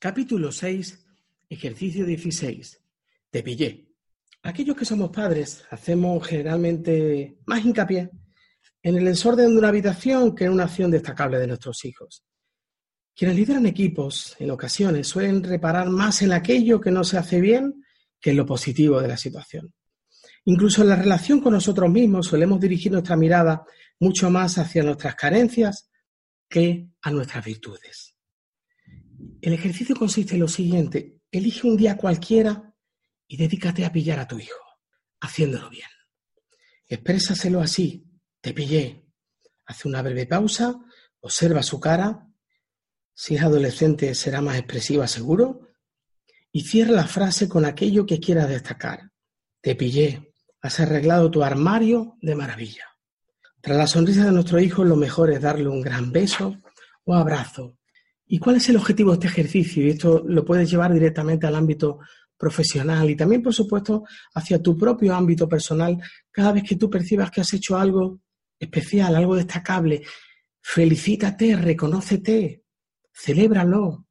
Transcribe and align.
Capítulo 0.00 0.52
6, 0.52 1.06
ejercicio 1.50 2.06
16. 2.06 2.80
Te 3.30 3.42
pillé. 3.42 3.88
Aquellos 4.44 4.76
que 4.76 4.84
somos 4.84 5.10
padres 5.10 5.64
hacemos 5.70 6.24
generalmente 6.24 7.38
más 7.46 7.64
hincapié 7.64 8.08
en 8.80 8.96
el 8.96 9.06
desorden 9.06 9.50
de 9.50 9.58
una 9.58 9.70
habitación 9.70 10.36
que 10.36 10.44
en 10.44 10.52
una 10.52 10.64
acción 10.64 10.92
destacable 10.92 11.40
de 11.40 11.48
nuestros 11.48 11.84
hijos. 11.84 12.22
Quienes 13.12 13.36
lideran 13.36 13.66
equipos 13.66 14.36
en 14.38 14.52
ocasiones 14.52 15.08
suelen 15.08 15.42
reparar 15.42 15.90
más 15.90 16.22
en 16.22 16.30
aquello 16.30 16.80
que 16.80 16.92
no 16.92 17.02
se 17.02 17.18
hace 17.18 17.40
bien 17.40 17.82
que 18.20 18.30
en 18.30 18.36
lo 18.36 18.46
positivo 18.46 19.00
de 19.00 19.08
la 19.08 19.16
situación. 19.16 19.74
Incluso 20.44 20.82
en 20.82 20.90
la 20.90 20.96
relación 20.96 21.40
con 21.40 21.54
nosotros 21.54 21.90
mismos 21.90 22.28
solemos 22.28 22.60
dirigir 22.60 22.92
nuestra 22.92 23.16
mirada 23.16 23.64
mucho 23.98 24.30
más 24.30 24.58
hacia 24.58 24.84
nuestras 24.84 25.16
carencias 25.16 25.90
que 26.48 26.86
a 27.02 27.10
nuestras 27.10 27.44
virtudes. 27.44 28.14
El 29.40 29.52
ejercicio 29.52 29.96
consiste 29.96 30.34
en 30.34 30.40
lo 30.40 30.48
siguiente. 30.48 31.20
Elige 31.30 31.66
un 31.66 31.76
día 31.76 31.96
cualquiera 31.96 32.74
y 33.26 33.36
dedícate 33.36 33.84
a 33.84 33.92
pillar 33.92 34.18
a 34.18 34.28
tu 34.28 34.38
hijo, 34.38 34.60
haciéndolo 35.20 35.68
bien. 35.70 35.88
Exprésaselo 36.86 37.60
así. 37.60 38.04
Te 38.40 38.54
pillé. 38.54 39.04
Hace 39.66 39.88
una 39.88 40.02
breve 40.02 40.26
pausa, 40.26 40.78
observa 41.20 41.62
su 41.62 41.80
cara. 41.80 42.26
Si 43.12 43.34
es 43.34 43.42
adolescente 43.42 44.14
será 44.14 44.40
más 44.40 44.56
expresiva 44.56 45.06
seguro. 45.08 45.68
Y 46.52 46.62
cierra 46.62 46.92
la 46.92 47.06
frase 47.06 47.48
con 47.48 47.64
aquello 47.64 48.06
que 48.06 48.20
quieras 48.20 48.48
destacar. 48.48 49.10
Te 49.60 49.74
pillé. 49.74 50.32
Has 50.62 50.80
arreglado 50.80 51.30
tu 51.30 51.42
armario 51.42 52.16
de 52.20 52.34
maravilla. 52.34 52.84
Tras 53.60 53.76
la 53.76 53.86
sonrisa 53.86 54.24
de 54.24 54.32
nuestro 54.32 54.60
hijo, 54.60 54.84
lo 54.84 54.96
mejor 54.96 55.30
es 55.30 55.40
darle 55.40 55.68
un 55.68 55.82
gran 55.82 56.10
beso 56.10 56.56
o 57.04 57.14
abrazo 57.14 57.77
¿Y 58.30 58.38
cuál 58.38 58.56
es 58.56 58.68
el 58.68 58.76
objetivo 58.76 59.10
de 59.10 59.14
este 59.14 59.26
ejercicio? 59.28 59.82
Y 59.82 59.88
esto 59.88 60.22
lo 60.26 60.44
puedes 60.44 60.70
llevar 60.70 60.92
directamente 60.92 61.46
al 61.46 61.54
ámbito 61.54 62.00
profesional 62.36 63.08
y 63.08 63.16
también, 63.16 63.42
por 63.42 63.54
supuesto, 63.54 64.04
hacia 64.34 64.62
tu 64.62 64.76
propio 64.76 65.14
ámbito 65.14 65.48
personal. 65.48 65.98
Cada 66.30 66.52
vez 66.52 66.62
que 66.62 66.76
tú 66.76 66.90
percibas 66.90 67.30
que 67.30 67.40
has 67.40 67.52
hecho 67.54 67.78
algo 67.78 68.20
especial, 68.58 69.16
algo 69.16 69.34
destacable, 69.34 70.02
felicítate, 70.60 71.56
reconócete, 71.56 72.64
celébralo. 73.10 74.06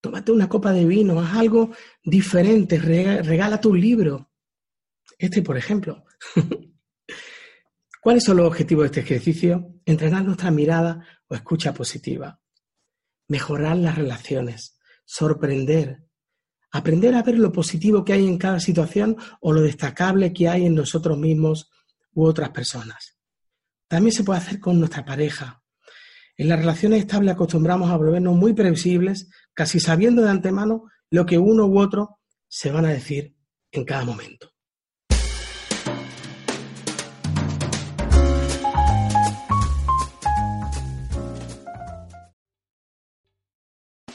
Tómate 0.00 0.32
una 0.32 0.48
copa 0.48 0.72
de 0.72 0.86
vino, 0.86 1.20
haz 1.20 1.36
algo 1.36 1.70
diferente, 2.02 2.78
regala 2.78 3.60
tu 3.60 3.74
libro. 3.74 4.30
Este, 5.18 5.42
por 5.42 5.58
ejemplo. 5.58 6.04
¿Cuáles 8.00 8.24
son 8.24 8.38
los 8.38 8.46
objetivos 8.46 8.84
de 8.84 8.86
este 8.86 9.00
ejercicio? 9.00 9.74
Entrenar 9.84 10.24
nuestra 10.24 10.50
mirada 10.50 11.06
o 11.28 11.34
escucha 11.34 11.74
positiva 11.74 12.40
mejorar 13.28 13.76
las 13.76 13.96
relaciones, 13.96 14.78
sorprender, 15.04 16.04
aprender 16.70 17.14
a 17.14 17.22
ver 17.22 17.38
lo 17.38 17.52
positivo 17.52 18.04
que 18.04 18.14
hay 18.14 18.26
en 18.26 18.38
cada 18.38 18.60
situación 18.60 19.16
o 19.40 19.52
lo 19.52 19.60
destacable 19.60 20.32
que 20.32 20.48
hay 20.48 20.66
en 20.66 20.74
nosotros 20.74 21.18
mismos 21.18 21.70
u 22.12 22.24
otras 22.24 22.50
personas. 22.50 23.18
También 23.88 24.12
se 24.12 24.24
puede 24.24 24.40
hacer 24.40 24.60
con 24.60 24.78
nuestra 24.78 25.04
pareja. 25.04 25.62
En 26.36 26.48
las 26.48 26.58
relaciones 26.58 27.00
estables 27.00 27.34
acostumbramos 27.34 27.90
a 27.90 27.96
volvernos 27.96 28.34
muy 28.34 28.54
previsibles, 28.54 29.28
casi 29.52 29.78
sabiendo 29.78 30.22
de 30.22 30.30
antemano 30.30 30.84
lo 31.10 31.26
que 31.26 31.38
uno 31.38 31.66
u 31.66 31.78
otro 31.78 32.18
se 32.48 32.72
van 32.72 32.86
a 32.86 32.90
decir 32.90 33.36
en 33.70 33.84
cada 33.84 34.04
momento. 34.04 34.53